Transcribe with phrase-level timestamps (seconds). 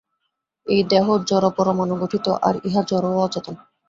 [0.67, 3.55] এই দেহ জড়পরমাণু-গঠিত, আর ইহা জড় ও অচেতন।